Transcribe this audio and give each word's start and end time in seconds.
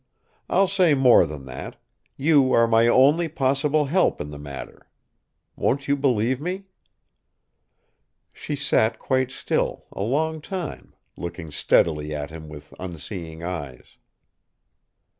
I'll 0.49 0.65
say 0.65 0.95
more 0.95 1.27
than 1.27 1.45
that: 1.45 1.79
you 2.17 2.53
are 2.53 2.67
my 2.67 2.87
only 2.87 3.27
possible 3.27 3.85
help 3.85 4.19
in 4.19 4.31
the 4.31 4.39
matter. 4.39 4.87
Won't 5.55 5.87
you 5.87 5.95
believe 5.95 6.41
me?" 6.41 6.63
She 8.33 8.55
sat 8.55 8.97
quite 8.97 9.29
still, 9.29 9.85
a 9.91 10.01
long 10.01 10.41
time, 10.41 10.95
looking 11.15 11.51
steadily 11.51 12.15
at 12.15 12.31
him 12.31 12.49
with 12.49 12.73
unseeing 12.79 13.43
eyes. 13.43 13.97